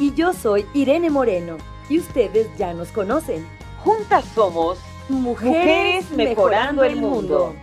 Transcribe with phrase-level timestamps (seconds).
[0.00, 1.56] Y yo soy Irene Moreno.
[1.88, 3.46] Y ustedes ya nos conocen.
[3.78, 7.54] Juntas somos Mujeres, mejorando el mundo.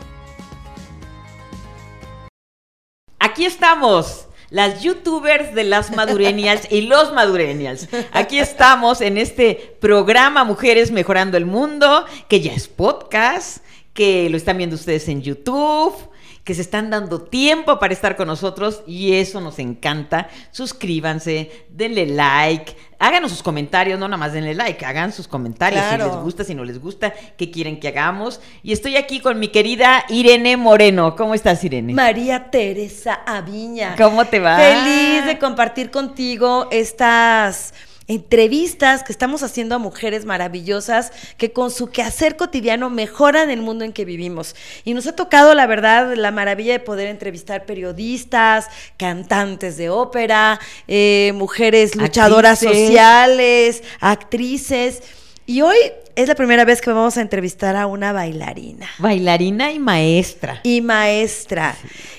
[3.20, 7.89] Aquí estamos, las youtubers de las madurenials y los madurenials.
[8.13, 13.58] Aquí estamos en este programa Mujeres Mejorando el Mundo, que ya es podcast,
[13.94, 16.10] que lo están viendo ustedes en YouTube
[16.44, 20.27] que se están dando tiempo para estar con nosotros y eso nos encanta.
[20.52, 25.98] Suscríbanse, denle like, háganos sus comentarios, no nada más denle like, hagan sus comentarios si
[25.98, 28.41] les gusta, si no les gusta, qué quieren que hagamos.
[28.64, 31.16] Y estoy aquí con mi querida Irene Moreno.
[31.16, 31.94] ¿Cómo estás, Irene?
[31.94, 33.95] María Teresa Aviña.
[33.95, 34.58] ¿Cómo te va?
[34.58, 37.73] Feliz de compartir contigo estas
[38.07, 43.85] entrevistas que estamos haciendo a mujeres maravillosas que con su quehacer cotidiano mejoran el mundo
[43.85, 44.55] en que vivimos.
[44.83, 50.59] Y nos ha tocado, la verdad, la maravilla de poder entrevistar periodistas, cantantes de ópera,
[50.88, 55.02] eh, mujeres luchadoras sociales, actrices.
[55.45, 55.77] Y hoy
[56.15, 58.89] es la primera vez que vamos a entrevistar a una bailarina.
[58.99, 60.59] Bailarina y maestra.
[60.63, 61.75] Y maestra.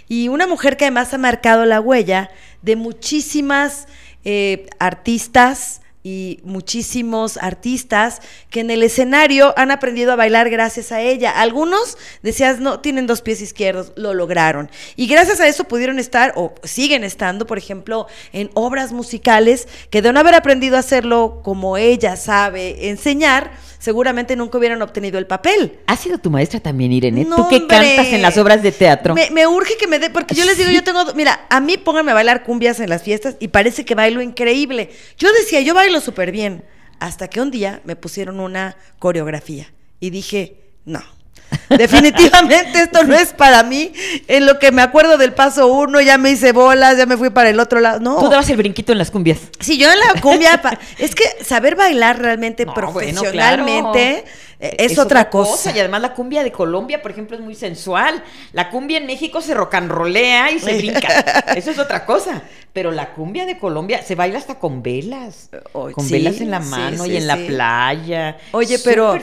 [0.08, 2.30] Y una mujer que además ha marcado la huella
[2.62, 3.86] de muchísimas
[4.24, 8.20] eh, artistas, y muchísimos artistas
[8.50, 11.30] que en el escenario han aprendido a bailar gracias a ella.
[11.30, 14.70] Algunos, decías, no, tienen dos pies izquierdos, lo lograron.
[14.96, 20.02] Y gracias a eso pudieron estar, o siguen estando, por ejemplo, en obras musicales que
[20.02, 25.26] de no haber aprendido a hacerlo como ella sabe enseñar, seguramente nunca hubieran obtenido el
[25.26, 25.80] papel.
[25.88, 27.24] ¿Ha sido tu maestra también, Irene?
[27.24, 29.16] ¿Tú que cantas en las obras de teatro?
[29.32, 32.12] Me, urge que me dé, porque yo les digo, yo tengo, mira, a mí pónganme
[32.12, 34.90] a bailar cumbias en las fiestas y parece que bailo increíble.
[35.18, 36.62] Yo decía, yo bailo súper bien,
[37.00, 41.02] hasta que un día me pusieron una coreografía y dije, no,
[41.68, 43.92] Definitivamente esto no es para mí.
[44.28, 47.30] En lo que me acuerdo del paso uno, ya me hice bolas, ya me fui
[47.30, 48.00] para el otro lado.
[48.00, 48.18] No.
[48.18, 49.38] Tú dabas el brinquito en las cumbias.
[49.60, 50.60] Sí, yo en la cumbia.
[50.98, 54.24] es que saber bailar realmente profesionalmente.
[54.62, 55.74] Es, otra, cosa.
[55.74, 58.22] Y además la cumbia de Colombia, por ejemplo, es muy sensual.
[58.52, 61.08] La cumbia en México se rocanrolea y se brinca.
[61.56, 62.42] Eso es otra cosa.
[62.72, 65.50] Pero la cumbia de Colombia se baila hasta con velas.
[65.72, 68.38] con velas en la mano y en la playa.
[68.52, 69.18] Oye, pero,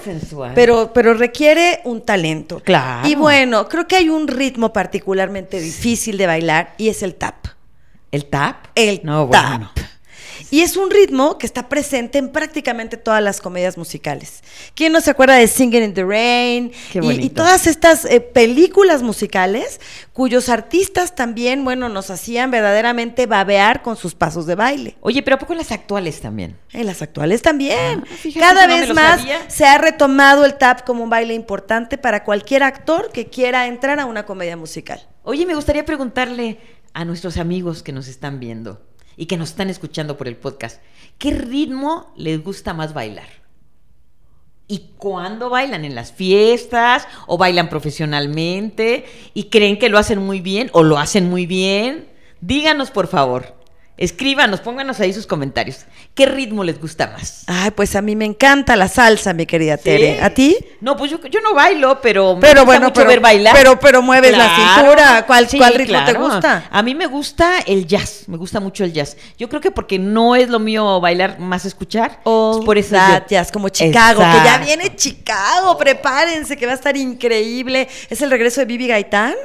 [0.53, 2.59] pero pero requiere un talento.
[2.59, 3.07] Claro.
[3.07, 7.47] Y bueno, creo que hay un ritmo particularmente difícil de bailar y es el tap.
[8.11, 8.67] ¿El tap?
[8.75, 9.49] El no, tap.
[9.49, 9.71] Bueno.
[10.51, 14.43] Y es un ritmo que está presente en prácticamente todas las comedias musicales.
[14.75, 16.71] ¿Quién no se acuerda de Singing in the Rain?
[16.93, 19.79] y, todas estas eh, películas musicales
[20.13, 24.97] cuyos artistas también, bueno, nos hacían verdaderamente babear con sus pasos de baile.
[25.01, 26.57] Oye, pero ¿a poco las actuales también?
[26.73, 28.03] En las actuales también.
[28.05, 32.63] Ah, Cada vez más se ha retomado el tap como un baile importante para cualquier
[32.63, 35.07] actor que quiera entrar a una comedia musical.
[35.23, 36.59] Oye, me gustaría preguntarle
[36.93, 38.88] a nuestros amigos que nos están viendo
[39.19, 40.81] y que nos están escuchando por el podcast,
[41.17, 43.27] ¿qué ritmo les gusta más bailar?
[44.65, 45.83] ¿Y cuándo bailan?
[45.83, 47.05] ¿En las fiestas?
[47.27, 49.05] ¿O bailan profesionalmente?
[49.33, 50.69] ¿Y creen que lo hacen muy bien?
[50.71, 52.07] ¿O lo hacen muy bien?
[52.39, 53.58] Díganos, por favor.
[53.99, 55.79] Escríbanos, pónganos ahí sus comentarios.
[56.15, 57.43] ¿Qué ritmo les gusta más?
[57.47, 60.21] Ay, pues a mí me encanta la salsa, mi querida Tere.
[60.21, 60.57] ¿A ti?
[60.79, 63.53] No, pues yo, yo no bailo, pero me pero gusta bueno, mucho ver bailar.
[63.53, 65.25] Pero, pero mueves la cintura.
[65.27, 66.69] ¿Cuál, ritmo te gusta?
[66.71, 69.17] A mí me gusta el jazz, me gusta mucho el jazz.
[69.37, 72.21] Yo creo que porque no es lo mío bailar, más escuchar.
[72.23, 72.95] Oh, por eso
[73.27, 77.89] jazz, como Chicago, que ya viene Chicago, prepárense, que va a estar increíble.
[78.09, 79.35] ¿Es el regreso de Bibi Gaitán?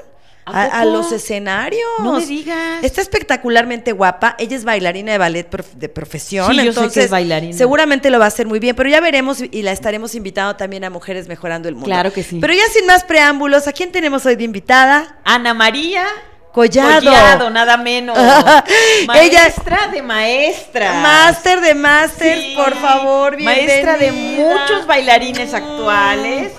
[0.46, 1.88] A, los escenarios.
[2.00, 2.82] No me digas.
[2.82, 4.36] Está espectacularmente guapa.
[4.38, 6.50] Ella es bailarina de ballet de profesión.
[6.52, 7.56] Sí, entonces, yo sé que es bailarina.
[7.56, 10.84] Seguramente lo va a hacer muy bien, pero ya veremos y la estaremos invitando también
[10.84, 11.86] a Mujeres Mejorando el Mundo.
[11.86, 12.38] Claro que sí.
[12.40, 15.18] Pero ya sin más preámbulos, ¿a quién tenemos hoy de invitada?
[15.24, 16.06] Ana María.
[16.52, 17.00] Collado.
[17.00, 18.16] Collado, nada menos.
[19.08, 21.00] maestra de maestra.
[21.00, 23.66] Máster de máster, por favor, bienvenida.
[23.66, 26.52] Maestra de muchos bailarines actuales.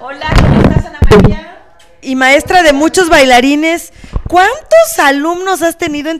[0.00, 1.61] Hola, ¿cómo estás, Ana María?
[2.02, 3.92] Y maestra de muchos bailarines.
[4.28, 6.12] ¿Cuántos alumnos has tenido,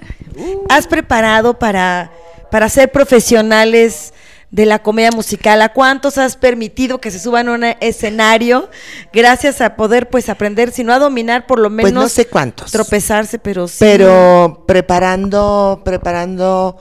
[0.69, 2.13] has preparado para,
[2.51, 4.15] para ser profesionales
[4.51, 5.61] de la comedia musical?
[5.61, 8.71] ¿A cuántos has permitido que se suban a un escenario
[9.13, 12.27] gracias a poder pues aprender, si no a dominar, por lo menos pues no sé
[12.27, 12.71] cuántos.
[12.71, 13.79] tropezarse, pero sí.
[13.81, 16.79] Pero preparando, preparando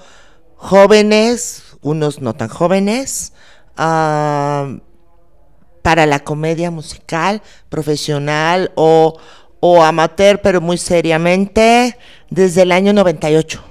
[0.56, 3.34] jóvenes, unos no tan jóvenes,
[3.78, 4.78] ah,
[5.82, 9.18] para la comedia musical profesional o,
[9.60, 11.98] o amateur, pero muy seriamente,
[12.30, 13.64] desde el año 98.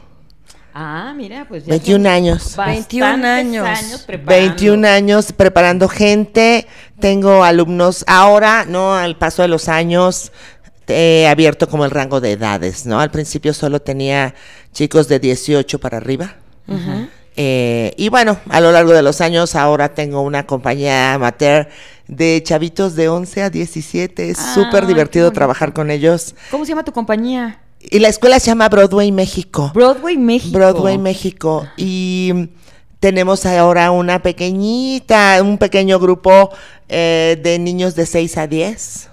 [0.73, 2.57] Ah, mira, pues ya 21 años.
[2.57, 3.67] 21 años.
[3.67, 4.49] años preparando.
[4.49, 6.67] 21 años preparando gente.
[7.01, 8.95] Tengo alumnos ahora, ¿no?
[8.95, 10.33] Al paso de los años
[10.91, 13.01] he abierto como el rango de edades, ¿no?
[13.01, 14.35] Al principio solo tenía
[14.73, 16.37] chicos de 18 para arriba.
[17.37, 21.69] Eh, y bueno, a lo largo de los años ahora tengo una compañía amateur
[22.09, 24.31] de chavitos de 11 a 17.
[24.31, 26.35] Es Ah, súper divertido trabajar con ellos.
[26.51, 27.61] ¿Cómo se llama tu compañía?
[27.81, 29.71] Y la escuela se llama Broadway México.
[29.75, 30.59] Broadway México.
[30.59, 31.67] Broadway México.
[31.79, 32.51] Y
[32.99, 36.51] tenemos ahora una pequeñita, un pequeño grupo
[36.89, 39.09] eh, de niños de 6 a 10.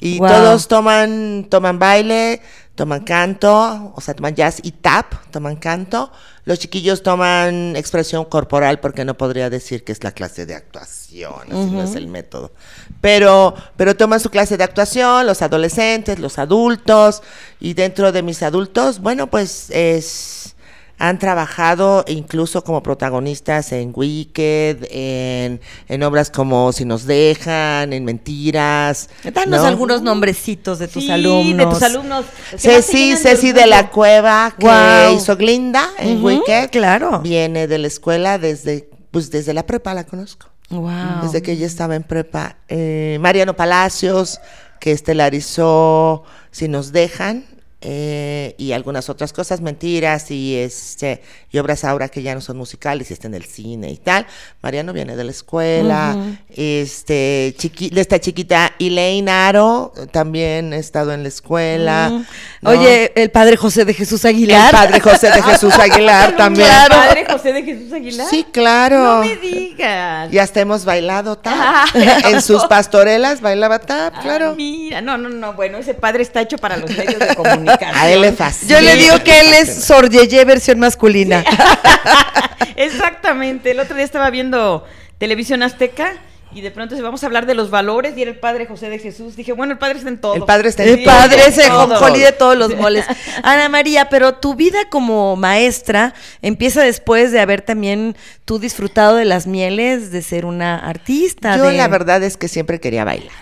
[0.00, 0.28] Y Wow.
[0.28, 2.40] todos toman, toman baile,
[2.78, 6.12] toman canto, o sea, toman jazz y tap, toman canto.
[6.44, 11.42] Los chiquillos toman expresión corporal porque no podría decir que es la clase de actuación,
[11.50, 12.52] así no es el método.
[13.00, 17.24] Pero, pero toman su clase de actuación, los adolescentes, los adultos,
[17.58, 20.54] y dentro de mis adultos, bueno, pues es
[20.98, 28.04] han trabajado incluso como protagonistas en Wicked, en, en obras como Si nos dejan, en
[28.04, 29.08] Mentiras.
[29.32, 29.66] Danos ¿no?
[29.66, 31.66] algunos nombrecitos de tus Sí, alumnos.
[31.68, 32.24] de tus alumnos.
[32.56, 33.90] Ceci, Ceci de la.
[33.90, 35.14] Cueva, que Guau.
[35.16, 36.70] hizo Glinda en Ujú, Wicked.
[36.70, 37.20] claro.
[37.20, 40.48] Viene de la escuela desde, pues desde la prepa la conozco.
[40.70, 41.22] Wow.
[41.22, 42.56] Desde que ella estaba en prepa.
[42.68, 44.40] Eh, Mariano Palacios,
[44.80, 47.44] que estelarizó Si nos dejan.
[47.80, 52.56] Eh, y algunas otras cosas, mentiras y este y obras ahora que ya no son
[52.56, 54.26] musicales y está en el cine y tal.
[54.62, 56.16] Mariano viene de la escuela,
[56.50, 62.24] este chiqui, de esta chiquita Elaine Aro también ha estado en la escuela.
[62.60, 62.70] ¿no?
[62.70, 64.74] Oye, el padre José de Jesús Aguilar.
[64.74, 66.66] el padre José de Jesús Aguilar también.
[66.66, 66.96] Claro.
[66.96, 68.26] Padre José de Jesús Aguilar.
[68.28, 68.98] Sí, claro.
[68.98, 70.32] No me digas.
[70.32, 71.54] Y hasta hemos bailado tap.
[71.56, 71.84] Ah,
[72.30, 74.54] en sus pastorelas bailaba tap, Ah, claro.
[74.56, 77.66] mira, no, no, no, bueno, ese padre está hecho para los medios de comunicación.
[77.94, 78.72] A él le fascina.
[78.72, 81.44] Yo le digo que él es Sor Yeye versión masculina.
[82.76, 83.70] Exactamente.
[83.70, 84.84] El otro día estaba viendo
[85.18, 86.12] televisión azteca
[86.50, 88.88] y de pronto se vamos a hablar de los valores y era el padre José
[88.88, 89.36] de Jesús.
[89.36, 90.34] Dije, bueno, el padre está en todo.
[90.34, 91.88] El padre está en El padre es el todo.
[91.88, 93.04] jonjolí de todos los moles.
[93.42, 99.24] Ana María, pero tu vida como maestra empieza después de haber también tú disfrutado de
[99.26, 101.56] las mieles, de ser una artista.
[101.56, 103.32] Yo de- la verdad es que siempre quería bailar,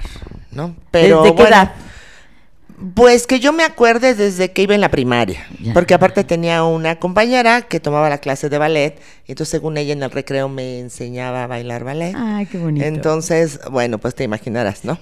[0.50, 0.74] ¿no?
[0.90, 1.72] Pero ¿Desde qué bueno, edad?
[2.94, 5.72] Pues que yo me acuerde desde que iba en la primaria, Ya.
[5.72, 9.94] porque aparte tenía una compañera que tomaba la clase de ballet, y entonces según ella
[9.94, 12.14] en el recreo me enseñaba a bailar ballet.
[12.16, 12.84] Ay, qué bonito.
[12.86, 14.98] Entonces, bueno, pues te imaginarás, ¿no?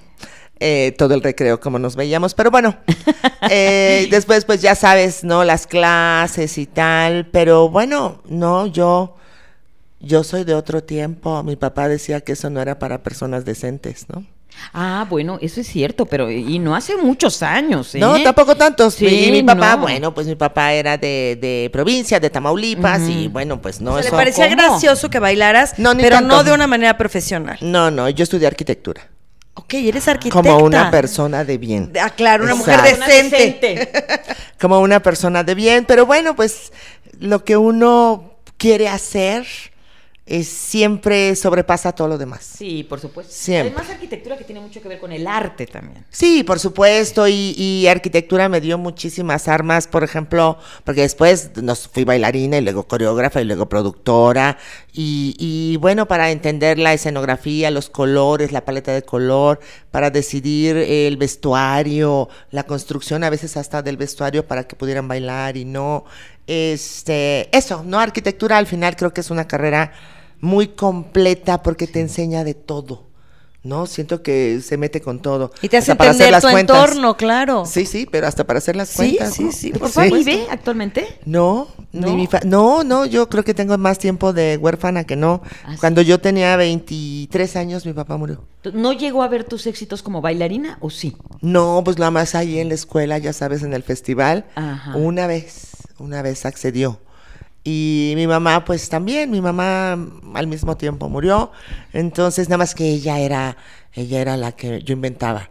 [0.61, 2.77] Eh, todo el recreo como nos veíamos, pero bueno,
[3.51, 5.43] eh, después pues ya sabes, ¿no?
[5.43, 9.17] Las clases y tal, pero bueno, no, yo,
[9.99, 14.07] yo soy de otro tiempo, mi papá decía que eso no era para personas decentes,
[14.09, 14.25] ¿no?
[14.73, 17.99] Ah, bueno, eso es cierto, pero y no hace muchos años, ¿eh?
[18.01, 18.95] No, tampoco tantos.
[18.95, 19.83] Sí, y mi papá, no.
[19.83, 24.03] bueno, pues mi papá era de, de provincia, de Tamaulipas, y bueno, pues no, O
[24.03, 24.57] sea, le parecía ¿cómo?
[24.57, 26.35] gracioso que bailaras, No, ni pero tanto.
[26.37, 27.59] no de una manera profesional.
[27.61, 29.09] No, no, yo estudié arquitectura.
[29.57, 30.43] Ok, eres arquitecta.
[30.51, 31.93] Como una persona de bien.
[32.01, 32.97] Ah, claro, una mujer Exacto.
[33.05, 33.93] Una decente.
[34.61, 36.73] como una persona de bien, pero bueno, pues
[37.21, 39.47] lo que uno quiere hacer
[40.27, 42.55] es siempre sobrepasa todo lo demás.
[42.57, 43.31] Sí, por supuesto.
[43.31, 43.75] Siempre.
[43.75, 46.07] Además, arquitectura que tiene mucho que ver con el arte también.
[46.09, 51.89] Sí, por supuesto, y, y arquitectura me dio muchísimas armas, por ejemplo, porque después nos
[51.89, 54.57] fui bailarina y luego coreógrafa y luego productora,
[54.95, 59.61] y, y bueno, para entender la escenografía, los colores, la paleta de color,
[59.91, 65.59] para decidir el vestuario, la construcción a veces hasta del vestuario para que pudieran bailar
[65.59, 66.05] y no,
[66.47, 69.93] este, eso, no, arquitectura al final creo que es una carrera
[70.45, 73.03] muy completa porque te enseña de todo.
[73.63, 73.87] ¿no?
[73.87, 75.51] Siento que se mete con todo.
[75.63, 76.77] Y te hace Hasta para hacer entender las tu cuentas.
[76.91, 77.65] entorno, claro.
[77.65, 79.33] Sí, sí, pero hasta para hacer las Sí, cuentas.
[79.33, 79.53] sí, ¿no?
[79.53, 80.31] sí, ¿Tu por papá supuesto.
[80.31, 81.19] vive actualmente?
[81.25, 82.07] No, ¿No?
[82.09, 85.41] ni mi fa- no, no, yo creo que tengo más tiempo de huérfana que no.
[85.65, 85.79] Ah, sí.
[85.81, 88.45] Cuando yo tenía 23 años, mi papá murió.
[88.75, 91.17] ¿No llegó a ver tus éxitos como bailarina o sí?
[91.41, 94.95] No, pues nada más ahí en la escuela, ya sabes, en el festival, Ajá.
[94.95, 97.01] una vez, una vez accedió.
[97.67, 99.93] Y mi mamá, pues también, mi mamá
[100.35, 101.51] al mismo tiempo murió.
[101.95, 103.57] Entonces, nada más que ella era,
[103.95, 105.49] ella era la que yo inventaba.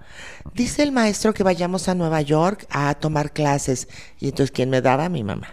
[0.54, 3.88] Dice el maestro que vayamos a Nueva York a tomar clases.
[4.20, 5.10] Y entonces, ¿quién me daba?
[5.10, 5.48] Mi mamá.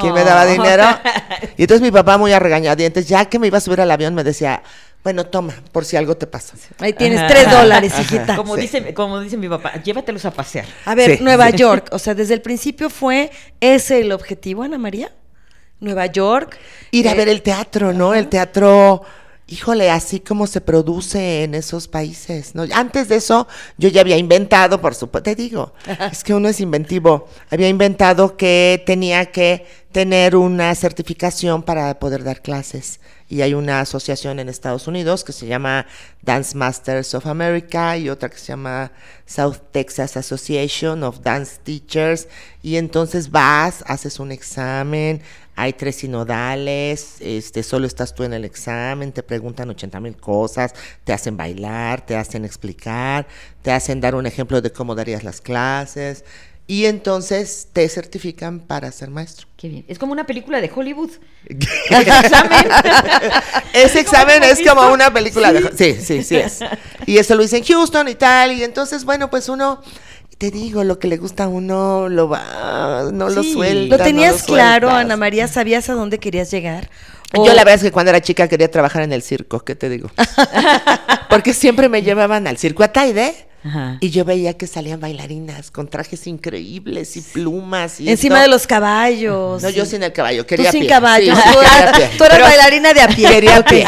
[0.00, 0.46] ¿Quién me daba Oh.
[0.52, 0.84] dinero?
[1.56, 4.14] Y entonces mi papá muy a regañadientes, ya que me iba a subir al avión,
[4.14, 4.62] me decía,
[5.02, 6.54] bueno, toma, por si algo te pasa.
[6.78, 7.28] Ahí tienes Ajá.
[7.28, 8.36] tres dólares, hijita.
[8.36, 8.60] Como, Sí.
[8.62, 10.66] dice, como dice mi papá, llévatelos a pasear.
[10.84, 11.24] A ver, Sí.
[11.24, 15.10] Nueva York, o sea, desde el principio fue ese el objetivo, Ana María.
[15.80, 16.58] Nueva York.
[16.90, 18.14] Ir a eh, ver el teatro, ¿no?
[18.14, 19.02] El teatro,
[19.46, 22.64] híjole, así como se produce en esos países, ¿no?
[22.72, 25.72] Antes de eso, yo ya había inventado, por supuesto, te digo,
[26.10, 27.28] es que uno es inventivo.
[27.50, 33.00] Había inventado que tenía que tener una certificación para poder dar clases.
[33.30, 35.86] Y hay una asociación en Estados Unidos que se llama
[36.22, 38.90] Dance Masters of America y otra que se llama
[39.26, 42.28] South Texas Association of Dance Teachers.
[42.62, 45.20] Y entonces vas, haces un examen,
[45.60, 50.72] hay tres sinodales, este, solo estás tú en el examen, te preguntan 80 mil cosas,
[51.02, 53.26] te hacen bailar, te hacen explicar,
[53.60, 56.24] te hacen dar un ejemplo de cómo darías las clases.
[56.68, 59.48] Y entonces te certifican para ser maestro.
[59.56, 59.84] Qué bien.
[59.88, 61.10] Es como una película de Hollywood.
[61.48, 62.70] Ese examen.
[63.72, 65.72] Ese examen es ¿Cómo como una película de...
[65.76, 66.60] Sí, sí, sí es.
[67.06, 68.52] Y eso lo hice en Houston y tal.
[68.52, 69.82] Y entonces, bueno, pues uno...
[70.38, 73.96] Te digo, lo que le gusta a uno lo va, no lo suelta.
[73.96, 74.88] ¿Lo tenías no claro.
[74.88, 75.48] Ana María?
[75.48, 76.88] ¿Sabías a dónde querías llegar?
[77.34, 79.88] Yo la verdad es que cuando era chica quería trabajar en el circo, ¿qué te
[79.88, 80.10] digo?
[81.28, 83.98] Porque siempre me llevaban al circo a Taide Ajá.
[84.00, 88.42] y yo veía que salían bailarinas con trajes increíbles y plumas y Encima esto.
[88.42, 89.62] de los caballos.
[89.62, 90.88] No, yo sin el caballo, Tú quería sin pie.
[90.88, 91.34] caballo.
[91.34, 92.10] Sí, tú, quería eras, pie.
[92.18, 93.28] tú eras Pero bailarina de a pie.
[93.28, 93.66] Quería Ok.
[93.68, 93.86] pie.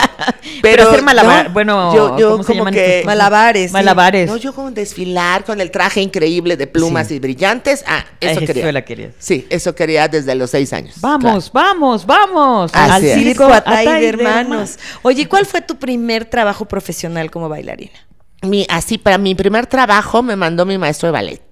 [0.63, 3.07] Pero hacer malabar- no, bueno, yo, yo ¿cómo se como que estos?
[3.07, 3.67] Malabares.
[3.71, 3.73] sí.
[3.73, 4.29] Malabares.
[4.31, 7.15] no, yo como desfilar con el traje increíble de plumas Sí.
[7.15, 7.85] y brillantes.
[7.87, 8.73] Ah, eso Eso quería.
[8.73, 9.15] la querías.
[9.19, 10.97] Sí, eso quería desde los seis años.
[11.01, 12.71] Vamos, vamos, vamos.
[12.75, 13.19] Así al.
[13.21, 14.79] Circo Ataide, Ataide, hermanos.
[15.03, 17.93] Oye, ¿cuál fue tu primer trabajo profesional como bailarina?
[18.43, 21.43] Mi, así, para mi primer trabajo me mandó mi maestro de ballet.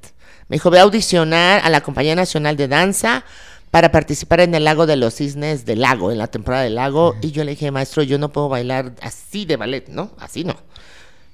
[0.49, 3.25] Me dijo, ve a audicionar a la Compañía Nacional de Danza
[3.71, 7.17] para participar en el Lago de los Cisnes del Lago, en la temporada del lago.
[7.21, 10.13] Y yo le dije, maestro, yo no puedo bailar así de ballet, ¿no?
[10.19, 10.57] Así no.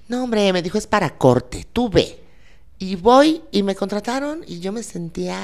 [0.09, 2.21] No, hombre, me dijo, es para corte, tú ve.
[2.79, 5.39] Y voy y me contrataron y yo me sentía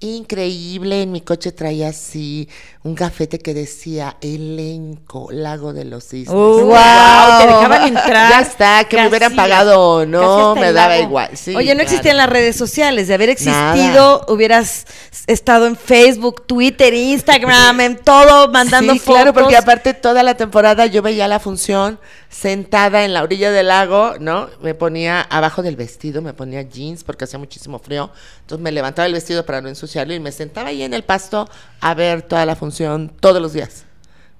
[0.00, 1.02] increíble.
[1.02, 2.48] En mi coche traía así
[2.82, 6.34] un gafete que decía elenco, Lago de los Cisnes.
[6.34, 8.30] Oh, Wow, te dejaban entrar.
[8.30, 11.02] Ya está, que me hubieran pagado o no, me daba lago.
[11.08, 11.30] igual.
[11.36, 11.82] Sí, Oye, no claro.
[11.90, 13.08] existían las redes sociales.
[13.08, 13.72] De haber Nada.
[13.74, 14.86] existido, hubieras
[15.26, 19.14] estado en Facebook, Twitter, Instagram, en todo, mandando sí, fotos.
[19.14, 21.98] claro, porque aparte toda la temporada yo veía la función
[22.30, 24.48] sentada en la orilla del lago, ¿no?
[24.62, 28.10] Me ponía abajo del vestido, me ponía jeans porque hacía muchísimo frío.
[28.42, 31.48] Entonces me levantaba el vestido para no ensuciarlo y me sentaba ahí en el pasto
[31.80, 33.84] a ver toda la función todos los días.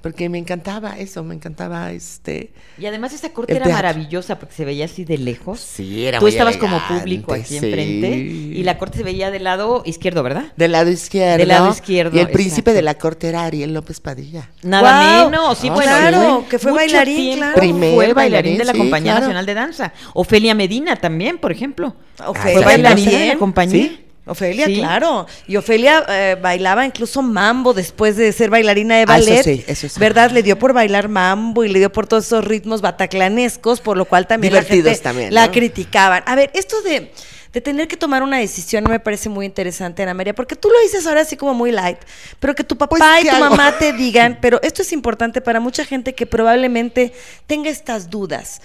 [0.02, 2.52] Porque me encantaba eso, me encantaba este.
[2.78, 3.82] Y además esa corte El era teatro.
[3.86, 5.60] maravillosa porque se veía así de lejos.
[5.60, 7.56] Sí, era Tú muy estabas como público aquí sí.
[7.56, 10.52] enfrente y la corte se veía del lado izquierdo, ¿verdad?
[10.56, 11.36] Del lado izquierdo.
[11.36, 14.48] Del lado izquierdo, Y el príncipe de la corte era Ariel López Padilla.
[14.62, 15.30] Nada Guau.
[15.30, 17.58] menos, sí, Ah, bueno, claro, que fue bailarín, tiempo claro.
[17.60, 19.20] Primer fue bailarín de la bailarín, sí, Compañía claro.
[19.26, 19.92] Nacional de Danza.
[20.14, 21.94] Ofelia Medina también, por ejemplo.
[22.26, 23.82] Ofelia fue bailarina de la compañía.
[23.88, 24.06] Sí.
[24.30, 24.76] Ofelia, Sí.
[24.76, 25.26] claro.
[25.46, 29.42] Y Ofelia eh, bailaba incluso mambo después de ser bailarina de Ah, eso ballet.
[29.44, 29.98] sí, eso sí.
[30.00, 30.30] ¿Verdad?
[30.30, 34.04] Le dio por bailar mambo y le dio por todos esos ritmos bataclanescos, por lo
[34.04, 35.52] cual también la Divertidos gente también, la ¿no?
[35.52, 36.22] criticaban.
[36.26, 37.10] A ver, esto de,
[37.52, 40.80] de tener que tomar una decisión me parece muy interesante, Ana María, porque tú lo
[40.82, 41.98] dices ahora así como muy light,
[42.38, 43.50] pero que tu papá Pues, y ¿qué tu hago?
[43.50, 47.12] mamá te digan, pero esto es importante para mucha gente que probablemente
[47.48, 48.60] tenga estas dudas.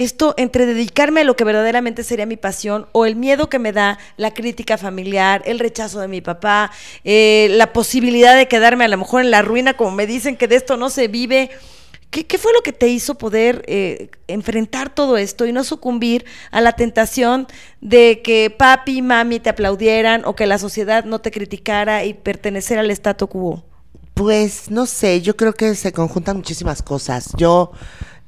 [0.00, 3.70] Esto entre dedicarme a lo que verdaderamente sería mi pasión o el miedo que me
[3.70, 6.70] da la crítica familiar, el rechazo de mi papá,
[7.04, 10.48] eh, la posibilidad de quedarme a lo mejor en la ruina, como me dicen que
[10.48, 11.50] de esto no se vive.
[12.08, 16.62] ¿Qué, fue lo que te hizo poder eh, enfrentar todo esto y no sucumbir a
[16.62, 17.46] la tentación
[17.82, 22.14] de que papi y mami te aplaudieran o que la sociedad no te criticara y
[22.14, 23.64] pertenecer al statu quo?
[24.14, 27.34] Pues no sé, yo creo que se conjuntan muchísimas cosas.
[27.36, 27.72] Yo,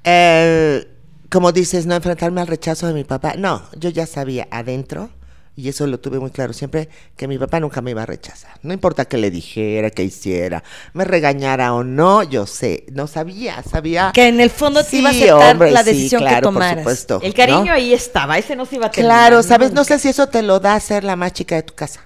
[0.04, 0.86] eh,
[1.32, 3.34] como dices, no enfrentarme al rechazo de mi papá.
[3.38, 5.08] No, yo ya sabía adentro,
[5.56, 8.52] y eso lo tuve muy claro siempre, que mi papá nunca me iba a rechazar.
[8.62, 10.62] No importa qué le dijera, qué hiciera,
[10.92, 14.10] me regañara o no, yo sé, no sabía, sabía.
[14.12, 16.54] Que en el fondo te iba a aceptar hombre, la sí, decisión que claro, por
[16.54, 16.78] tomaras.
[16.80, 17.72] supuesto, El cariño ¿no?
[17.72, 19.16] ahí estaba, ese no se iba a terminar.
[19.30, 19.72] Claro, ¿sabes?
[19.72, 22.00] No sé si eso te lo da ser la más chica de tu casa.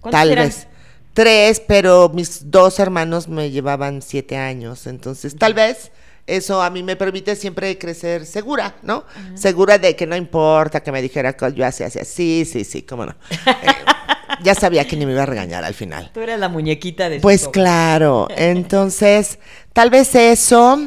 [0.00, 0.46] ¿Cuántos Tal eran?
[0.46, 0.68] vez.
[1.12, 4.86] Tres, pero mis dos hermanos me llevaban siete años.
[4.86, 5.90] Entonces, tal vez
[6.26, 9.04] eso a mí me permite siempre crecer segura, ¿no?
[9.34, 12.82] Segura de que no importa que me dijera que yo hacía así, sí, sí, sí,
[12.82, 13.14] cómo no.
[13.46, 16.10] Eh, ya sabía que ni me iba a regañar al final.
[16.12, 19.38] Tú eras la muñequita de Pues claro, entonces
[19.72, 20.78] tal vez eso,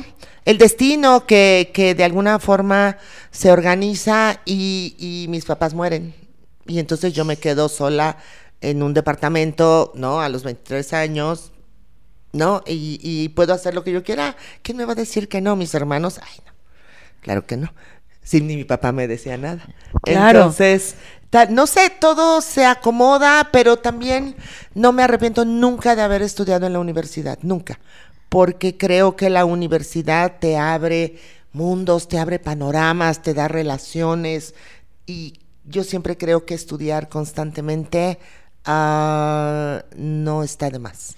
[0.45, 2.97] el destino que, que de alguna forma
[3.31, 6.13] se organiza y, y mis papás mueren.
[6.65, 8.17] Y entonces yo me quedo sola
[8.61, 10.19] en un departamento, ¿no?
[10.21, 11.51] A los 23 años,
[12.37, 12.63] ¿no?
[12.65, 14.35] Y, y puedo hacer lo que yo quiera.
[14.61, 15.55] ¿Quién me va a decir que no?
[15.55, 16.53] Mis hermanos, ay, no.
[17.21, 17.73] Claro que no.
[18.23, 19.65] Sí, ni mi papá me decía nada.
[20.03, 20.39] Claro.
[20.39, 20.95] Entonces,
[21.49, 24.35] no sé, todo se acomoda, pero también
[24.73, 27.79] no me arrepiento nunca de haber estudiado en la universidad, nunca.
[28.29, 31.19] Porque creo que la universidad te abre
[31.53, 34.55] mundos, te abre panoramas, te da relaciones.
[35.05, 38.19] Y yo siempre creo que estudiar constantemente
[38.65, 41.15] ah, no está de más.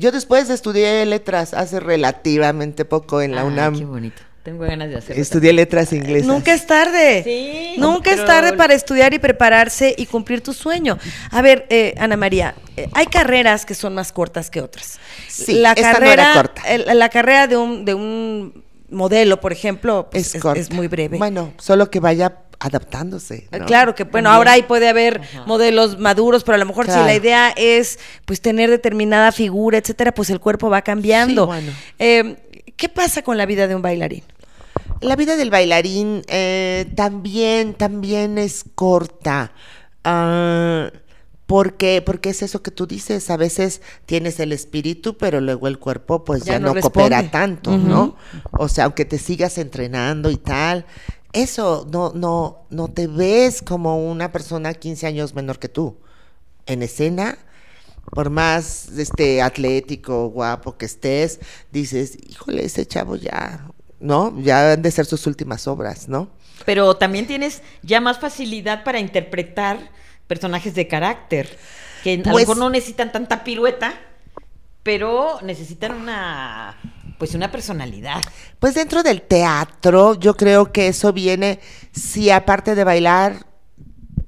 [0.00, 3.78] Yo después estudié letras hace relativamente poco en la Ay, UNAM.
[3.78, 4.22] qué bonito.
[4.42, 5.20] Tengo ganas de hacerlo.
[5.20, 6.26] Estudié letras inglesas.
[6.26, 7.22] Nunca es tarde.
[7.22, 10.96] Sí, Nunca es tarde para estudiar y prepararse y cumplir tu sueño.
[11.30, 14.98] A ver, eh, Ana María, eh, hay carreras que son más cortas que otras.
[15.28, 16.94] Sí, esta no era carrera, corta.
[16.94, 20.58] la carrera de un, de un modelo, por ejemplo, pues, Es, es, corta.
[20.60, 21.18] es muy breve.
[21.18, 23.48] Bueno, solo que vaya adaptándose.
[23.50, 23.66] Eh, ¿no?
[23.66, 24.36] Claro que, bueno, También.
[24.36, 25.44] ahora ahí puede haber Ajá.
[25.46, 30.12] modelos maduros, pero a lo mejor si la idea es pues tener determinada figura, etcétera,
[30.12, 31.44] pues el cuerpo va cambiando.
[31.44, 31.72] Sí, bueno.
[31.98, 32.36] Eh,
[32.76, 34.22] ¿Qué pasa con la vida de un bailarín?
[35.00, 39.52] La vida del bailarín eh, también, también es corta.
[40.04, 40.90] Ah,
[41.50, 45.80] porque, porque es eso que tú dices, a veces tienes el espíritu, pero luego el
[45.80, 48.14] cuerpo pues Ya ya, no coopera tanto, ¿no?
[48.52, 50.86] O sea, aunque te sigas entrenando y tal,
[51.32, 55.96] eso no, no, no te ves como una persona 15 años menor que tú.
[56.66, 57.38] En escena,
[58.12, 63.68] por más este atlético, guapo que estés, dices, híjole, ese chavo ya,
[64.00, 64.38] ¿no?
[64.40, 66.28] Ya han de ser sus últimas obras, ¿no?
[66.66, 69.78] Pero también tienes ya más facilidad para interpretar
[70.26, 71.58] personajes de carácter,
[72.04, 73.94] que a lo Pues- mejor no necesitan tanta pirueta,
[74.82, 76.76] pero necesitan una
[77.20, 78.22] pues una personalidad.
[78.58, 81.60] Pues dentro del teatro, yo creo que eso viene
[81.92, 83.44] si aparte de bailar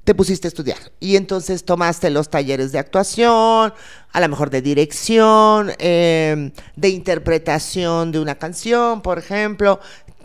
[0.03, 3.73] te pusiste a estudiar y entonces tomaste los talleres de actuación,
[4.11, 9.79] a lo mejor de dirección, eh, de interpretación de una canción, por ejemplo,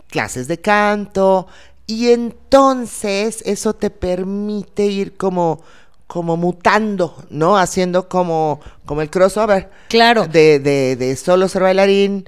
[0.07, 1.47] clases de canto
[1.87, 5.63] y entonces eso te permite ir como
[6.05, 7.55] como mutando, ¿no?
[7.55, 9.69] Haciendo como, como el crossover.
[9.89, 10.25] Claro.
[10.25, 12.27] De, de, de solo ser bailarín,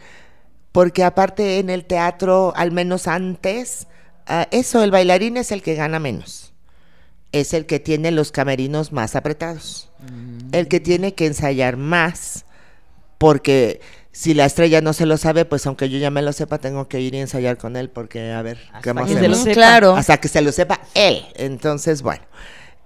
[0.71, 3.87] porque aparte en el teatro, al menos antes,
[4.27, 6.53] ah, eso, el bailarín es el que gana menos.
[7.31, 9.89] Es el que tiene los camerinos más apretados.
[10.51, 12.45] El que tiene que ensayar más.
[13.17, 13.79] Porque
[14.11, 16.87] si la estrella no se lo sabe, pues aunque yo ya me lo sepa, tengo
[16.89, 17.89] que ir y ensayar con él.
[17.89, 19.53] Porque, a ver, Hasta ¿cómo que se lo Mm, sepa.
[19.53, 19.95] Claro.
[19.95, 21.23] hasta que se lo sepa él.
[21.35, 22.23] Entonces, bueno.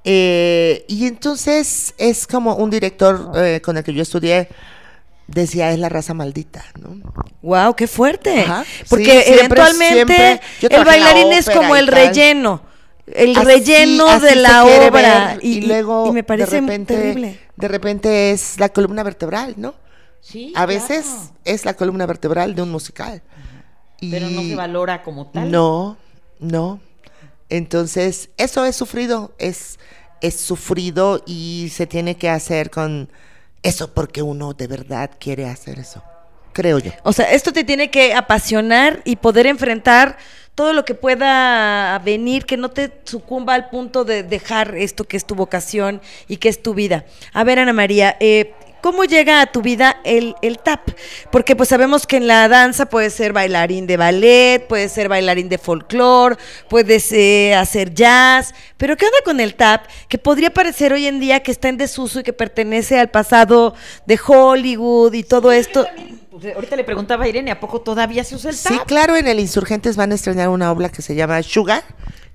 [0.03, 4.49] Eh, y entonces es como un director eh, con el que yo estudié
[5.27, 7.01] decía, es la raza maldita, ¿no?
[7.41, 8.41] Wow, qué fuerte.
[8.41, 8.65] Ajá.
[8.89, 10.77] Porque Sí, siempre, eventualmente siempre.
[10.77, 12.61] El bailarín es como y el relleno.
[13.07, 14.89] El Así- relleno así de la obra.
[15.33, 17.39] ver, y, y luego y me parece de repente, terrible.
[17.55, 19.75] De repente es la columna vertebral, ¿no?
[20.21, 20.51] Sí.
[20.55, 21.31] A veces claro.
[21.45, 23.21] es la columna vertebral de un musical.
[24.01, 25.51] pero no Y- se valora como tal.
[25.51, 25.97] No,
[26.39, 26.79] no.
[27.49, 29.77] Entonces, eso es sufrido, es,
[30.21, 33.09] es sufrido y se tiene que hacer con
[33.65, 36.03] eso porque uno de verdad quiere hacer eso,
[36.53, 36.91] creo yo.
[37.03, 40.17] O sea, esto te tiene que apasionar y poder enfrentar
[40.53, 45.17] todo lo que pueda venir, que no te sucumba al punto de dejar esto que
[45.17, 47.05] es tu vocación y que es tu vida.
[47.33, 48.53] A ver, Ana María, eh,
[48.85, 50.91] ¿cómo llega a tu vida el, el tap?
[51.31, 55.49] Porque pues sabemos que en la danza puedes ser bailarín de ballet, puedes ser bailarín
[55.49, 56.35] de folclore,
[56.69, 59.87] puedes eh, hacer jazz, pero ¿qué onda con el tap?
[60.07, 63.73] Que podría parecer hoy en día que está en desuso y que pertenece al pasado
[64.05, 65.87] de Hollywood y todo esto.
[66.29, 68.71] Pues, ahorita le preguntaba a Irene, ¿a poco todavía se usa el tap?
[68.71, 71.83] Sí, claro, en el Insurgentes van a estrenar una obra que se llama Sugar.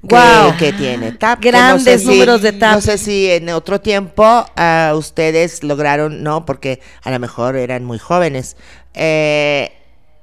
[0.01, 0.57] Que- Guau.
[0.57, 1.41] Que, tiene tap.
[1.41, 2.75] que Grandes si- números de tap.
[2.77, 4.25] No sé si en otro tiempo
[4.57, 8.57] ah, ustedes lograron, no, porque a lo mejor eran muy jóvenes.
[8.95, 9.73] Eh,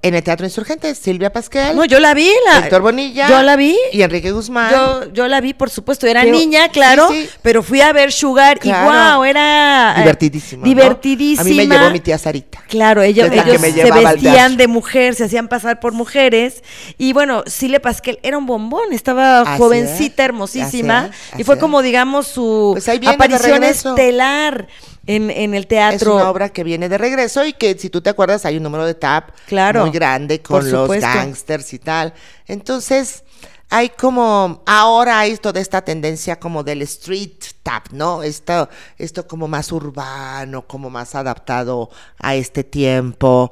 [0.03, 3.27] en el Teatro Insurgentes, Silvia Pasquel, No, yo la vi, la, Héctor Bonilla.
[3.29, 3.75] Yo la vi.
[3.91, 4.71] Y Enrique Guzmán.
[4.71, 7.29] Yo, yo la vi, por supuesto, era niña, claro, sí, sí.
[7.41, 8.91] pero fui a ver Sugar Claro.
[8.91, 10.62] y wow, era eh, Divertidísimo.
[10.63, 10.69] ¿no?
[10.69, 11.41] divertidísima.
[11.41, 12.63] A mí me llevó mi tía Sarita.
[12.69, 16.63] Claro, ella- ellos me se vestían de mujer, se hacían pasar por mujeres.
[16.99, 20.99] Y bueno, Silvia Pasquel era un bombón, estaba Así jovencita, es, hermosíima.
[21.05, 24.67] así es, y fue como, digamos, su Pues aparición estelar
[25.07, 26.11] en, en el teatro.
[26.11, 28.63] Es una obra que viene de regreso y que si tú te acuerdas hay un
[28.63, 32.13] número de tap Claro, muy grande con los gangsters y tal.
[32.45, 33.23] Entonces,
[33.69, 38.23] hay como, ahora hay toda esta tendencia como del street tap, ¿no?
[38.23, 41.89] Esto, esto como más urbano, como más adaptado
[42.19, 43.51] a este tiempo.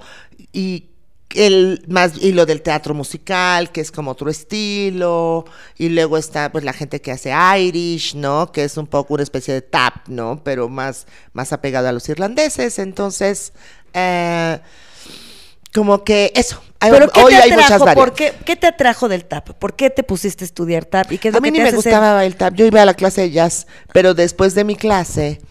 [0.54, 0.95] Y
[1.34, 5.46] el más y lo del teatro musical que es como otro estilo
[5.78, 9.24] y luego está pues la gente que hace Irish no que es un poco una
[9.24, 13.54] especie de tap no pero más más apegado a los irlandeses entonces
[13.94, 14.60] eh,
[15.74, 17.86] como que eso hay- Pero ¿qué hoy te hay muchas atrajo?
[17.86, 18.32] ¿Por variantes.
[18.38, 19.50] qué, qué te atrajo del tap?
[19.58, 21.12] ¿Por qué te pusiste a estudiar tap?
[21.12, 22.86] ¿Y qué es lo a mí que ni me gustaba el tap yo iba a
[22.86, 25.42] la clase de jazz pero después de mi clase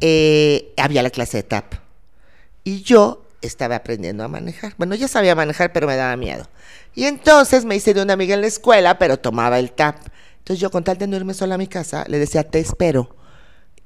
[0.00, 1.74] eh, había la clase de tap
[2.64, 4.74] y yo estaba aprendiendo a manejar.
[4.76, 6.48] Bueno, ya sabía manejar, pero me daba miedo.
[6.94, 9.96] Y entonces me hice de una amiga en la escuela, pero tomaba el tap.
[10.38, 13.16] Entonces yo con tal de no irme sola a mi casa, le decía, te espero.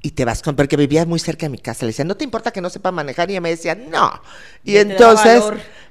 [0.00, 1.84] y te vas con, porque vivía muy cerca de mi casa.
[1.84, 3.28] Le decía, ¿no te importa que no sepa manejar?
[3.30, 4.22] Y ella me decía, no.
[4.62, 5.42] Y da entonces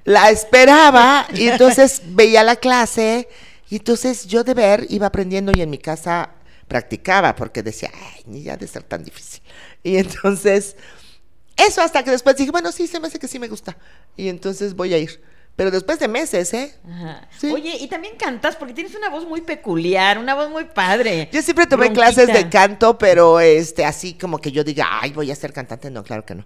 [0.05, 3.27] la esperaba y entonces veía la clase
[3.69, 6.31] y entonces yo de ver iba aprendiendo y en mi casa
[6.67, 9.41] practicaba porque decía, ay, ni ya de ser tan difícil.
[9.83, 10.75] Y entonces,
[11.57, 13.77] eso hasta que después dije, bueno, sí, se me hace que sí me gusta.
[14.15, 15.21] Y entonces voy a ir.
[15.57, 16.75] Pero después de meses, ¿eh?
[16.87, 17.27] Ajá.
[17.35, 17.51] Sí.
[17.51, 21.29] Oye, y también cantas porque tienes una voz muy peculiar, una voz muy padre.
[21.33, 22.13] Yo siempre tomé Bronquita.
[22.13, 25.89] clases de canto, pero este, así como que yo diga, ay, voy a ser cantante.
[25.89, 26.45] No, claro que no.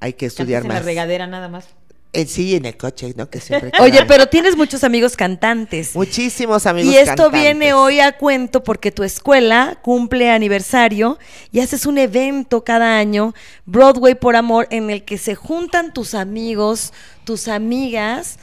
[0.00, 0.78] Hay que estudiar en más.
[0.78, 1.68] la regadera nada más.
[2.12, 3.28] Eh, sí, en el coche, ¿no?
[3.28, 3.72] Que siempre.
[3.80, 5.94] Oye, pero tienes muchos amigos cantantes.
[5.94, 6.92] Muchísimos amigos.
[6.92, 7.42] Y esto cantantes.
[7.42, 11.18] viene hoy a cuento porque tu escuela cumple aniversario
[11.52, 13.34] y haces un evento cada año,
[13.66, 16.92] Broadway por Amor, en el que se juntan tus amigos,
[17.24, 18.38] tus amigas,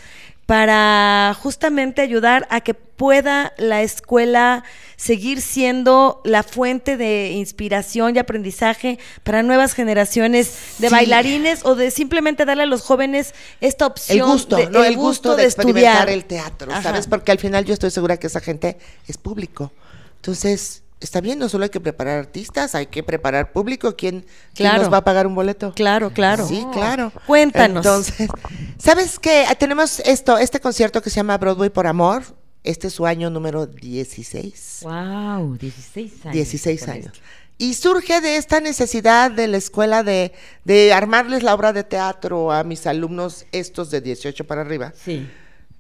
[0.46, 4.64] para justamente ayudar a que pueda la escuela
[4.98, 10.94] seguir siendo la fuente de inspiración y aprendizaje para nuevas generaciones de Sí.
[10.94, 14.20] bailarines o de simplemente darle a los jóvenes esta opción.
[14.20, 14.84] El gusto, de- ¿no?
[14.84, 16.10] El, gusto, de, experimentar estudiar.
[16.10, 16.84] el teatro, Ajá.
[16.84, 17.08] ¿sabes?
[17.08, 18.78] Porque al final yo estoy segura que esa gente
[19.08, 19.72] es público.
[20.18, 23.96] Entonces, está bien, no solo hay que preparar artistas, hay que preparar público.
[23.96, 24.22] ¿Quién,
[24.54, 24.84] quién Claro.
[24.84, 25.74] nos va a pagar un boleto?
[25.76, 26.48] Claro, claro.
[26.48, 27.12] Sí, claro.
[27.28, 27.86] Cuéntanos.
[27.86, 28.30] Entonces,
[28.78, 29.46] ¿sabes qué?
[29.60, 32.24] Tenemos esto, este concierto que se llama Broadway por Amor.
[32.64, 34.80] Este es su año número 16.
[34.84, 36.34] Wow, 16 años.
[36.34, 37.06] 16 con años.
[37.08, 37.20] esto.
[37.58, 40.34] Y surge de esta necesidad de la escuela de,
[40.66, 44.92] de armarles la obra de teatro a mis alumnos, estos de 18 para arriba.
[44.96, 45.30] Sí.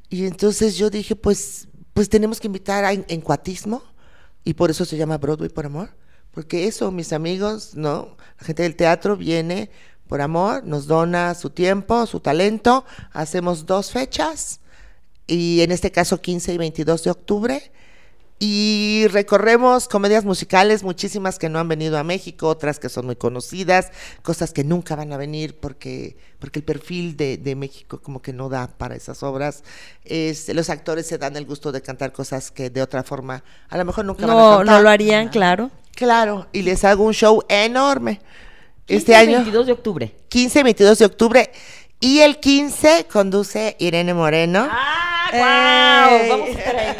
[0.10, 3.82] Y entonces yo dije, pues, pues tenemos que invitar a en- encuatismo,
[4.43, 5.89] y por eso se llama Broadway por amor,
[6.32, 8.17] porque eso, mis amigos, ¿no?
[8.39, 9.69] La gente del teatro viene
[10.08, 14.60] por amor, nos dona su tiempo, su talento, hacemos dos fechas,
[15.27, 17.71] y en este caso 15 y 22 de octubre,
[18.45, 23.15] y recorremos comedias musicales, muchísimas que no han venido a México, otras que son muy
[23.15, 23.89] conocidas,
[24.21, 28.34] cosas que nunca van a venir porque, porque el perfil de, de México como que
[28.34, 29.63] no da para esas obras.
[30.03, 33.77] Es, los actores se dan el gusto de cantar cosas que de otra forma a
[33.77, 34.75] lo mejor nunca van a No, cantar.
[34.75, 35.71] no lo harían, claro.
[35.95, 38.19] Claro, y les hago un show enorme.
[38.88, 40.15] 15 Este año, 22 de octubre.
[40.27, 41.51] 15 y 22 de octubre.
[42.01, 44.67] Y el 15 conduce Irene Moreno.
[44.69, 45.12] ¡Ah.
[45.38, 46.30] Wow!
[46.30, 46.96] Vamos a estar ahí.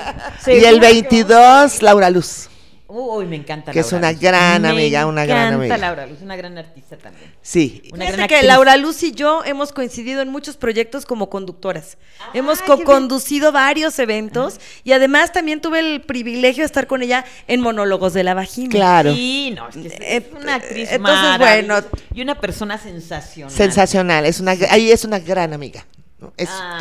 [0.48, 2.50] y el Seguro que 22, Laura Luz.
[2.96, 4.22] Uy, me encanta Que es Laura una Luz.
[4.22, 5.65] gran Me amiga, una gran amiga.
[5.65, 7.34] encanta Laura Luz, una gran artista también.
[7.41, 7.82] Sí.
[7.91, 8.43] Una gran que.
[8.43, 11.98] Laura Luz y yo hemos coincidido en muchos proyectos como conductoras.
[12.36, 12.86] hemos qué bien.
[12.86, 18.13] co-conducido varios eventos y además también tuve el privilegio de estar con ella en Monólogos
[18.13, 18.69] de la Vagina.
[18.69, 19.12] Claro.
[19.15, 22.04] Sí, no, es que es, Eh, una actriz entonces, maravillosa bueno.
[22.13, 23.52] y una persona sensacional.
[23.52, 24.26] Sensacional.
[24.28, 25.84] Es una, ahí es una gran amiga.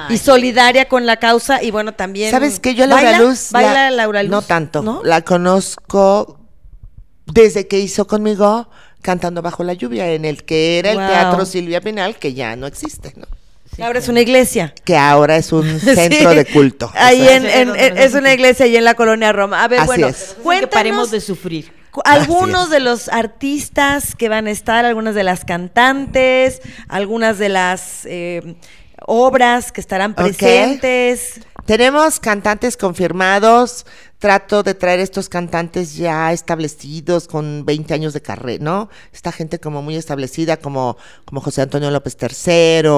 [0.09, 2.31] Y solidaria con la causa y bueno, también...
[2.31, 3.19] ¿Sabes que Yo a Laura ¿Baila?
[3.21, 3.49] Luz.
[3.51, 4.31] ¿Baila la- Laura Luz?
[4.31, 4.83] No tanto.
[4.83, 5.01] ¿No?
[5.05, 6.39] La conozco
[7.27, 8.69] desde que hizo conmigo
[9.01, 11.01] Cantando Bajo la Lluvia, en el que era Wow.
[11.03, 13.27] el Teatro Silvia Pinal, que ya no existe, ¿no?
[13.75, 14.75] sí, Ahora es una iglesia.
[14.85, 16.37] Que ahora es un centro Sí.
[16.37, 16.91] de culto.
[16.95, 19.65] Ahí O sea, en, en- en- es una iglesia ahí en la colonia Roma.
[19.65, 20.15] A ver, Así bueno, es.
[20.15, 21.73] Entonces, que cuéntanos paremos de sufrir.
[22.05, 28.05] algunos de los artistas que van a estar, algunas de las cantantes, algunas de las
[28.07, 28.55] eh,
[29.07, 31.41] obras que estarán presentes.
[31.65, 33.87] Tenemos cantantes confirmados.
[34.19, 38.89] Trato de traer estos cantantes ya establecidos con 20 años de carrera, ¿no?
[39.13, 42.89] Esta gente como muy establecida, como, como José Antonio López III,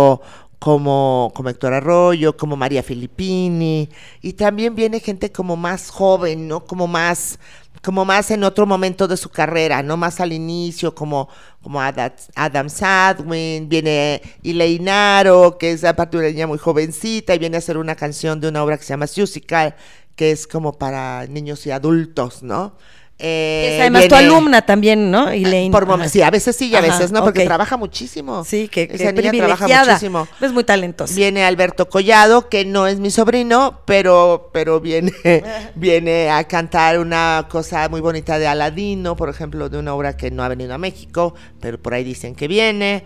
[0.58, 3.88] como, como Héctor Arroyo, como María Filippini.
[4.20, 6.64] Y también viene gente como más joven, ¿no?
[6.64, 7.38] Como más,
[7.84, 11.28] como más en otro momento de su carrera, no más al inicio, como,
[11.62, 17.58] como Adam, Sadwin, viene Ileinaro, que es aparte una niña muy jovencita, y viene a
[17.58, 19.76] hacer una canción de una obra que se llama Musical,
[20.16, 22.74] que es como para niños y adultos, ¿no?
[23.16, 25.28] Eh, es además tu alumna también, ¿no?
[25.28, 25.70] Elaine.
[25.70, 26.08] por Ajá.
[26.08, 28.44] sí, a veces sí y a Ajá, veces no, porque trabaja muchísimo.
[28.44, 30.26] Sí, que, que Esa niña trabaja muchísimo.
[30.40, 31.14] Es muy talentosa.
[31.14, 35.12] Viene Alberto Collado, que no es mi sobrino, pero, pero viene,
[35.76, 40.32] viene a cantar una cosa muy bonita de Aladino, por ejemplo, de una obra que
[40.32, 43.04] no ha venido a México, pero por ahí dicen que viene.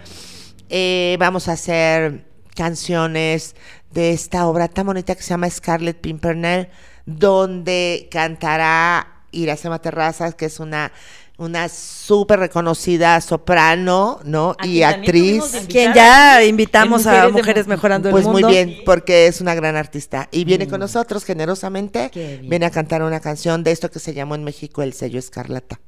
[0.70, 3.54] Eh, vamos a hacer canciones
[3.90, 6.68] de esta obra tan bonita que se llama Scarlett Pimpernel,
[7.06, 10.92] donde cantará Iracema Terrazas, que es una,
[11.36, 14.56] una súper reconocida soprano, ¿no?
[14.58, 15.44] A Y actriz.
[15.68, 18.48] quien ya invitamos a Mujeres de Mejorando Pues el muy Mundo.
[18.54, 20.28] bien, porque es una gran artista.
[20.30, 22.10] Y viene con nosotros generosamente.
[22.42, 25.80] Viene a cantar una canción de esto que se llamó en México El sello Escarlata.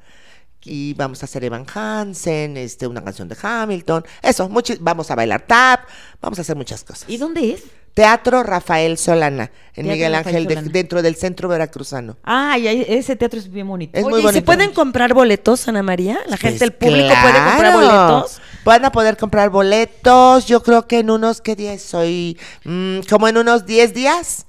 [0.62, 4.04] Y vamos a hacer Evan Hansen, este, una canción de Hamilton.
[4.20, 4.50] Eso,
[4.80, 5.88] vamos a bailar tap,
[6.20, 7.08] vamos a hacer muchas cosas.
[7.08, 7.62] ¿Y dónde es?
[8.00, 12.16] Teatro Rafael Solana, en Teatro Miguel Ángel, de- dentro del centro veracruzano.
[12.24, 13.98] Ah, y ahí- ese teatro es bien bonito.
[13.98, 14.44] Es Oye, muy ¿y se bonito.
[14.46, 16.18] pueden comprar boletos, Ana María?
[16.26, 17.78] ¿La gente, Pues el público puede comprar claro.
[18.12, 18.40] boletos?
[18.64, 22.38] Van a poder comprar boletos, yo creo que en unos, ¿qué días soy?
[22.64, 24.46] Mm, como en unos 10 días,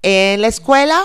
[0.00, 1.02] en la escuela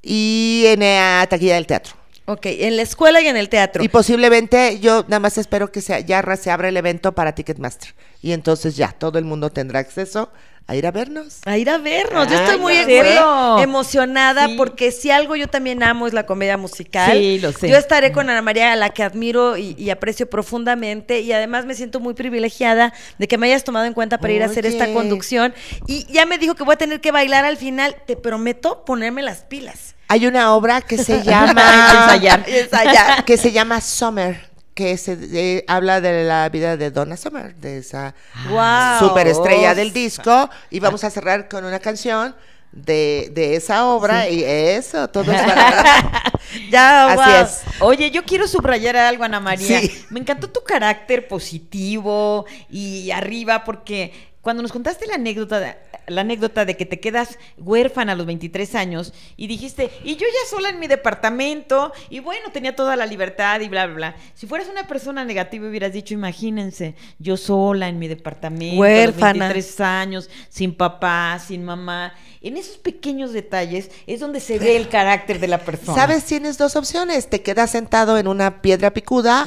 [0.00, 1.94] y en la taquilla del teatro.
[2.24, 3.82] Ok, en la escuela y en el teatro.
[3.82, 7.94] Y posiblemente yo nada más espero que sea, ya se abra el evento para Ticketmaster.
[8.22, 10.30] Y entonces ya todo el mundo tendrá acceso
[10.68, 11.40] a ir a vernos.
[11.44, 12.28] A ir a vernos.
[12.28, 14.54] Yo estoy muy, ya muy emocionada Sí.
[14.56, 17.12] porque si algo yo también amo es la comedia musical.
[17.18, 17.68] Sí, lo sé.
[17.68, 21.20] Yo estaré con Ana María, a la que admiro y, y aprecio profundamente.
[21.20, 24.42] Y además me siento muy privilegiada de que me hayas tomado en cuenta para ir
[24.44, 25.52] a hacer esta conducción.
[25.88, 27.96] Y ya me dijo que voy a tener que bailar al final.
[28.06, 29.96] Te prometo ponerme las pilas.
[30.12, 31.62] Hay una obra que se llama
[32.12, 32.44] ensayar.
[32.46, 33.24] Ensayar.
[33.24, 37.78] que se llama Summer, que se eh, habla de la vida de Donna Summer, de
[37.78, 38.14] esa
[38.50, 39.08] Wow.
[39.08, 42.36] superestrella del disco y vamos a cerrar con una canción
[42.72, 46.22] de, de esa obra y eso, todo es para
[46.70, 47.42] Ya, Así wow.
[47.42, 47.60] es.
[47.80, 49.80] Oye, yo quiero subrayar algo, Ana María.
[49.80, 50.04] Sí.
[50.10, 56.22] Me encantó tu carácter positivo y arriba, porque cuando nos contaste la anécdota, de- la
[56.22, 60.50] anécdota de que te quedas huérfana a los 23 años y dijiste, y yo ya
[60.50, 64.16] sola en mi departamento, y bueno, tenía toda la libertad y bla, bla, bla.
[64.34, 69.30] Si fueras una persona negativa hubieras dicho, imagínense, yo sola en mi departamento, Huérfana.
[69.30, 72.14] a los 23 años, sin papá, sin mamá.
[72.40, 75.94] En esos pequeños detalles es donde se ve el carácter de la persona.
[75.94, 76.24] ¿Sabes?
[76.24, 79.46] Tienes dos opciones, te quedas sentado en una piedra picuda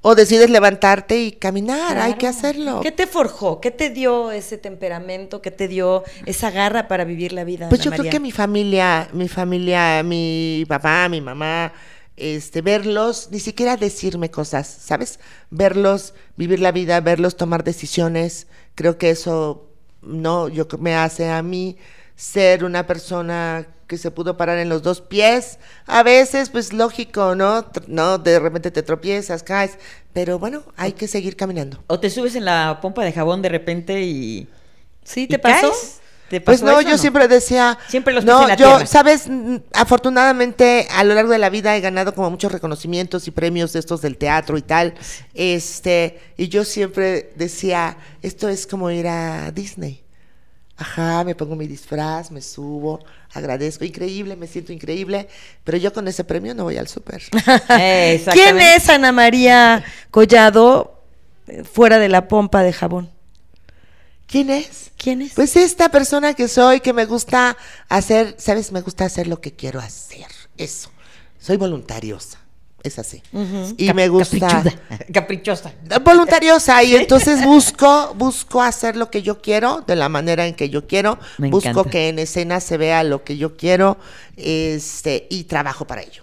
[0.00, 2.80] o decides levantarte y caminar, hay que hacerlo.
[2.82, 3.60] ¿Qué te forjó?
[3.60, 5.42] ¿Qué te dio ese temperamento?
[5.42, 7.68] ¿Qué te dio esa garra para vivir la vida?
[7.68, 11.72] Pues Ana yo creo que mi familia, mi familia, mi papá, mi mamá,
[12.16, 15.20] este, verlos, ni siquiera decirme cosas, ¿sabes?
[15.50, 19.68] Verlos, vivir la vida, verlos tomar decisiones, creo que eso
[20.02, 21.76] no, yo me hace a mí
[22.16, 25.58] ser una persona que se pudo parar en los dos pies.
[25.86, 27.64] A veces, pues lógico, ¿no?
[27.72, 29.78] Tr- No, de repente te tropiezas, caes,
[30.12, 31.82] pero bueno, hay que seguir caminando.
[31.88, 34.48] O te subes en la pompa de jabón de repente y.
[35.04, 35.70] ¿Sí y te pasó?
[35.70, 36.00] caes.
[36.28, 37.78] ¿Te Pues pasó no, eso yo siempre decía.
[37.86, 38.86] Siempre los pies no, en la yo, tierra.
[38.86, 43.30] sabes, Mm, afortunadamente a lo largo de la vida he ganado como muchos reconocimientos y
[43.30, 44.94] premios de estos del teatro y tal.
[45.34, 50.02] Este, y yo siempre decía, esto es como ir a Disney.
[50.80, 55.28] Ajá, me pongo mi disfraz, me subo, agradezco, increíble, me siento increíble,
[55.64, 57.20] pero yo con ese premio no voy al súper.
[58.32, 61.02] ¿Quién es Ana María Collado
[61.48, 63.10] eh, fuera de la pompa de jabón?
[64.28, 64.92] ¿Quién es?
[64.96, 65.32] ¿Quién es?
[65.34, 67.56] Pues esta persona que soy, que me gusta
[67.88, 68.70] hacer, ¿sabes?
[68.70, 70.26] Me gusta hacer lo que quiero hacer.
[70.56, 70.92] Eso.
[71.40, 72.38] Soy voluntariosa.
[72.82, 73.20] Es así.
[73.76, 74.38] Y Cap- me gusta.
[74.38, 74.72] Caprichuda,
[75.12, 75.72] Caprichosa.
[76.04, 76.82] Voluntariosa.
[76.84, 80.86] Y entonces busco, busco hacer lo que yo quiero, de la manera en que yo
[80.86, 81.18] quiero.
[81.38, 81.90] Me busco encanta.
[81.90, 83.98] que en escena se vea lo que yo quiero.
[84.36, 86.22] Este, y trabajo para ello.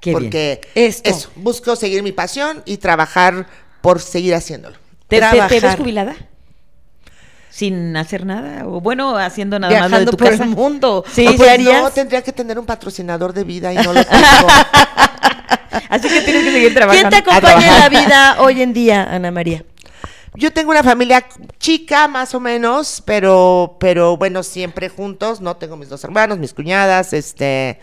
[0.00, 0.22] Qué bien.
[0.24, 1.08] Porque Esto.
[1.08, 3.46] eso, busco seguir mi pasión y trabajar
[3.80, 4.76] por seguir haciéndolo.
[5.08, 5.78] ¿Te, te- te ves trabajar.
[5.78, 6.16] jubilada?
[7.50, 8.66] Sin hacer nada.
[8.66, 10.42] O bueno, haciendo nada más lo de Viajando tu por casa.
[10.44, 11.04] el mundo.
[11.12, 13.92] Sí, ¿O ¿qué qué Pues no, tendría que tener un patrocinador de vida y no
[13.92, 14.22] lo tengo.
[15.88, 17.10] Así que tienes que seguir ¿Quién trabajando.
[17.10, 19.64] te A acompaña en la vida hoy en día, Ana María?
[20.34, 21.26] Yo tengo una familia
[21.58, 25.56] chica, más o menos, pero, pero bueno, siempre juntos, ¿no?
[25.56, 27.78] Tengo mis dos hermanos, mis cuñadas, este,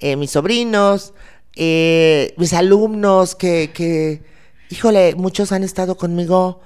[0.00, 1.14] eh, mis sobrinos,
[1.56, 4.22] eh, mis alumnos que, que,
[4.68, 6.60] híjole, muchos han estado conmigo.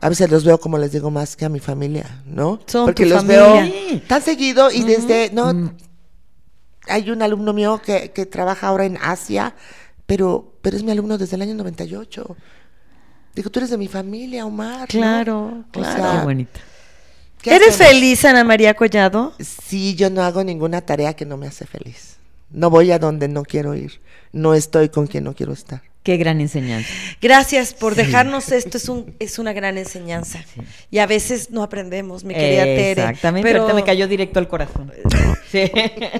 [0.00, 2.60] A veces los veo, como les digo, más que a mi familia, ¿no?
[2.66, 3.60] Son Porque tu los familia.
[3.90, 5.72] veo tan seguido y desde, no,
[6.88, 9.54] hay un alumno mío que, que trabaja ahora en Asia,
[10.06, 12.36] pero, pero es mi alumno desde el año 98.
[13.34, 14.80] Digo, tú eres de mi familia, Omar.
[14.82, 14.86] ¿no?
[14.86, 16.02] Claro, O claro.
[16.02, 16.60] sea, Qué bonito.
[17.42, 17.92] ¿qué ¿Eres hacemos?
[17.92, 19.34] feliz, Ana María Collado?
[19.38, 22.16] Sí, yo no hago ninguna tarea que no me hace feliz.
[22.50, 24.00] No voy a donde no quiero ir.
[24.32, 25.82] No estoy con quien no quiero estar.
[26.06, 26.88] Qué gran enseñanza.
[27.20, 30.38] Gracias por dejarnos esto, es, un, es una gran enseñanza.
[30.88, 32.90] Y a veces no aprendemos, mi querida Tere.
[32.90, 33.48] Exactamente.
[33.48, 34.92] Pero Ahorita me cayó directo al corazón.
[35.50, 35.70] Sí.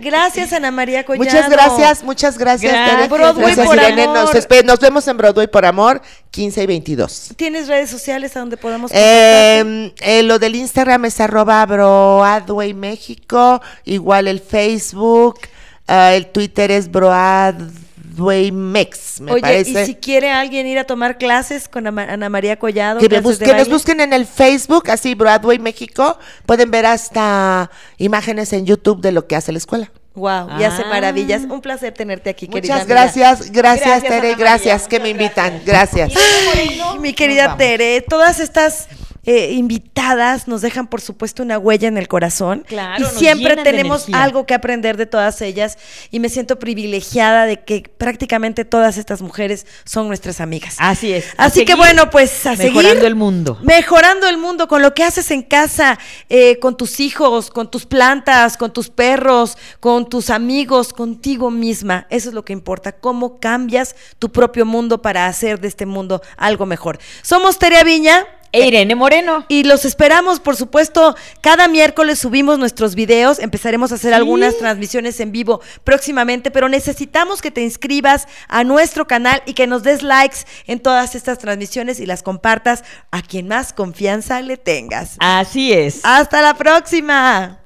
[0.03, 1.25] Gracias, Ana María Collado.
[1.25, 2.97] Muchas gracias, muchas gracias, Gracias.
[2.97, 3.09] Tere.
[3.09, 4.03] Broadway Gracias, por Irene.
[4.05, 4.65] amor.
[4.65, 7.33] Nos, vemos en Broadway por Amor, 15 y 22.
[7.37, 9.69] ¿Tienes redes sociales a donde podamos contactarte?
[9.69, 15.41] Eh, eh, lo del Instagram es arroba Broadway México, igual el Facebook,
[15.89, 17.86] ah, el Twitter es Broadway
[18.17, 19.83] Mex, me Oye, parece.
[19.83, 23.53] y si quiere alguien ir a tomar clases con Ana María Collado, que, bus- que
[23.55, 29.13] nos busquen en el Facebook, así Broadway México, pueden ver hasta imágenes en YouTube de
[29.13, 29.91] lo que hace la escuela.
[30.15, 30.89] Wow, y hace Ah.
[30.89, 31.43] maravillas.
[31.43, 32.75] Un placer tenerte aquí, querida.
[32.75, 33.03] Muchas amiga.
[33.03, 36.11] gracias, gracias, Gracias, Tere, María, gracias que me invitan, gracias.
[36.15, 36.57] gracias.
[36.57, 37.55] Ay, mi querida.
[37.59, 38.89] Tere, todas estas
[39.27, 42.65] eh, invitadas nos dejan, por supuesto, una huella en el corazón.
[42.67, 45.79] Claro, y siempre tenemos algo que aprender de todas ellas.
[46.13, 50.77] Y me siento privilegiada de que prácticamente todas estas mujeres son nuestras amigas.
[50.79, 51.27] Así es.
[51.37, 53.59] Así que bueno, pues a mejorando seguir el mundo.
[53.63, 57.85] Mejorando el mundo con lo que haces en casa, eh, con tus hijos, con tus
[57.85, 62.07] plantas, con tus perros, con tus amigos, contigo misma.
[62.11, 62.93] Eso es lo que importa.
[62.93, 66.99] Cómo cambias tu propio mundo para hacer de este mundo algo mejor.
[67.23, 68.25] Somos Terea Viña.
[68.57, 69.45] E Irene Moreno.
[69.49, 75.21] Y los esperamos, por supuesto, cada miércoles subimos nuestros videos, empezaremos a hacer algunas transmisiones
[75.21, 80.03] en vivo próximamente, pero necesitamos que te inscribas a nuestro canal y que nos des
[80.03, 85.17] likes en todas estas transmisiones y las compartas a quien más confianza le tengas.
[85.19, 86.01] Así es.
[86.03, 87.66] Hasta la próxima.